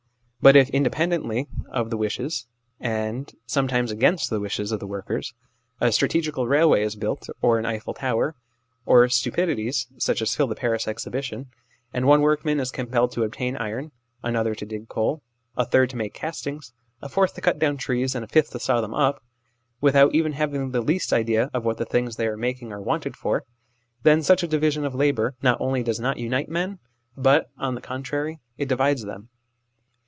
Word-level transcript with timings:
But 0.43 0.55
if, 0.55 0.71
independently 0.71 1.47
of 1.69 1.91
the 1.91 1.97
wishes, 1.97 2.47
and 2.79 3.31
some 3.45 3.67
times 3.67 3.91
against 3.91 4.31
the 4.31 4.39
wishes, 4.39 4.71
of 4.71 4.79
the 4.79 4.87
workers, 4.87 5.35
a 5.79 5.91
strategical 5.91 6.47
railway 6.47 6.81
is 6.81 6.95
built, 6.95 7.29
or 7.43 7.59
an 7.59 7.67
Eiffel 7.67 7.93
tower, 7.93 8.33
or 8.83 9.07
stupidities 9.07 9.85
such 9.99 10.19
as 10.19 10.35
fill 10.35 10.47
the 10.47 10.55
Paris 10.55 10.87
exhibition; 10.87 11.51
and 11.93 12.07
one 12.07 12.21
workman 12.21 12.59
is 12.59 12.71
compelled 12.71 13.11
to 13.11 13.23
obtain 13.23 13.55
iron, 13.57 13.91
another 14.23 14.55
to 14.55 14.65
dig 14.65 14.89
coal, 14.89 15.21
a 15.55 15.63
third 15.63 15.91
to 15.91 15.95
make 15.95 16.15
castings, 16.15 16.73
a 17.03 17.07
fourth 17.07 17.35
to 17.35 17.41
cut 17.41 17.59
down 17.59 17.77
trees, 17.77 18.15
and 18.15 18.25
a 18.25 18.27
fifth 18.27 18.49
to 18.49 18.59
saw 18.59 18.81
them 18.81 18.95
up, 18.95 19.21
without 19.79 20.15
even 20.15 20.31
having 20.33 20.71
the 20.71 20.81
least 20.81 21.13
idea 21.13 21.51
what 21.61 21.77
the 21.77 21.85
things 21.85 22.15
they 22.15 22.25
are 22.25 22.35
making 22.35 22.71
are 22.71 22.81
wanted 22.81 23.15
for, 23.15 23.43
then 24.01 24.23
such 24.23 24.41
division 24.49 24.85
of 24.85 24.95
labour 24.95 25.35
not 25.43 25.61
only 25.61 25.83
does 25.83 25.99
not 25.99 26.17
unite 26.17 26.49
men, 26.49 26.79
but, 27.15 27.51
on 27.59 27.75
the 27.75 27.79
contrary, 27.81 28.39
it 28.57 28.67
divides 28.67 29.03
them. 29.05 29.29